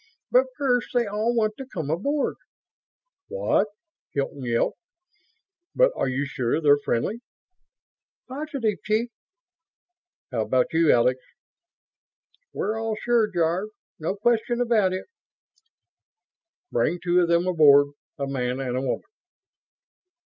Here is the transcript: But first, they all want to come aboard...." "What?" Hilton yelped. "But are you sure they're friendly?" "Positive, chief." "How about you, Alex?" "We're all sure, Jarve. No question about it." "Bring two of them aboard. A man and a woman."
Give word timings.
But 0.31 0.47
first, 0.57 0.87
they 0.95 1.05
all 1.05 1.35
want 1.35 1.57
to 1.57 1.65
come 1.67 1.91
aboard...." 1.91 2.35
"What?" 3.27 3.67
Hilton 4.13 4.43
yelped. 4.45 4.79
"But 5.75 5.91
are 5.95 6.07
you 6.09 6.25
sure 6.25 6.59
they're 6.59 6.79
friendly?" 6.83 7.21
"Positive, 8.27 8.81
chief." 8.83 9.11
"How 10.31 10.41
about 10.41 10.73
you, 10.73 10.91
Alex?" 10.91 11.19
"We're 12.51 12.81
all 12.81 12.95
sure, 12.99 13.29
Jarve. 13.31 13.69
No 13.99 14.15
question 14.15 14.59
about 14.59 14.91
it." 14.91 15.05
"Bring 16.71 16.99
two 16.99 17.19
of 17.21 17.27
them 17.27 17.45
aboard. 17.45 17.91
A 18.17 18.25
man 18.25 18.59
and 18.59 18.75
a 18.75 18.81
woman." 18.81 19.03